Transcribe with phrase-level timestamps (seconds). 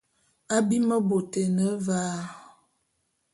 [0.55, 2.01] Abim bôt é ne va.